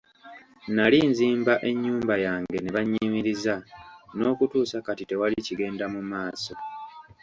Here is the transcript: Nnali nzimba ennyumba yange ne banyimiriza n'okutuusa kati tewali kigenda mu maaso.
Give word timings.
Nnali 0.67 0.99
nzimba 1.11 1.53
ennyumba 1.69 2.15
yange 2.25 2.57
ne 2.61 2.71
banyimiriza 2.75 3.55
n'okutuusa 4.17 4.77
kati 4.85 5.03
tewali 5.09 5.37
kigenda 5.45 5.85
mu 5.93 6.01
maaso. 6.11 6.53